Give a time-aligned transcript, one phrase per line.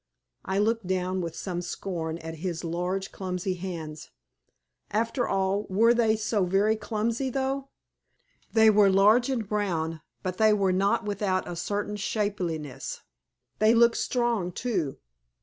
[0.43, 4.09] I looked down with some scorn at his large, clumsy hands.
[4.89, 7.69] After all, were they so very clumsy, though?
[8.51, 13.01] They were large and brown, but they were not without a certain shapeliness.
[13.59, 14.97] They looked strong, too.